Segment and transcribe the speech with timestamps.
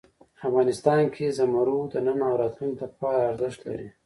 [0.47, 3.89] افغانستان کې زمرد د نن او راتلونکي لپاره ارزښت لري.